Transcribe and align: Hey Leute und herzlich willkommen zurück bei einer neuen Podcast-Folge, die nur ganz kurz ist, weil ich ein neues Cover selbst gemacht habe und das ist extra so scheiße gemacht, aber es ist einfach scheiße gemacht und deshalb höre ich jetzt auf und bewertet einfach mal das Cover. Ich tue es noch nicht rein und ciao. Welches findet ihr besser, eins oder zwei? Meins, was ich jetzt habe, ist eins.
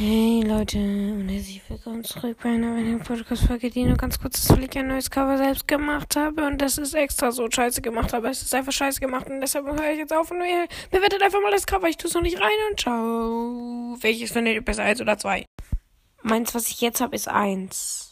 Hey 0.00 0.44
Leute 0.46 0.78
und 0.78 1.28
herzlich 1.28 1.60
willkommen 1.68 2.04
zurück 2.04 2.38
bei 2.40 2.50
einer 2.50 2.70
neuen 2.70 3.00
Podcast-Folge, 3.00 3.68
die 3.68 3.82
nur 3.82 3.96
ganz 3.96 4.20
kurz 4.20 4.38
ist, 4.38 4.50
weil 4.52 4.62
ich 4.62 4.78
ein 4.78 4.86
neues 4.86 5.10
Cover 5.10 5.36
selbst 5.36 5.66
gemacht 5.66 6.14
habe 6.14 6.46
und 6.46 6.62
das 6.62 6.78
ist 6.78 6.94
extra 6.94 7.32
so 7.32 7.50
scheiße 7.50 7.82
gemacht, 7.82 8.14
aber 8.14 8.30
es 8.30 8.40
ist 8.40 8.54
einfach 8.54 8.70
scheiße 8.70 9.00
gemacht 9.00 9.28
und 9.28 9.40
deshalb 9.40 9.66
höre 9.66 9.90
ich 9.90 9.98
jetzt 9.98 10.12
auf 10.12 10.30
und 10.30 10.38
bewertet 10.92 11.20
einfach 11.20 11.42
mal 11.42 11.50
das 11.50 11.66
Cover. 11.66 11.88
Ich 11.88 11.96
tue 11.96 12.06
es 12.06 12.14
noch 12.14 12.22
nicht 12.22 12.40
rein 12.40 12.48
und 12.70 12.78
ciao. 12.78 13.96
Welches 14.00 14.30
findet 14.30 14.54
ihr 14.54 14.64
besser, 14.64 14.84
eins 14.84 15.00
oder 15.00 15.18
zwei? 15.18 15.44
Meins, 16.22 16.54
was 16.54 16.68
ich 16.68 16.80
jetzt 16.80 17.00
habe, 17.00 17.16
ist 17.16 17.26
eins. 17.26 18.06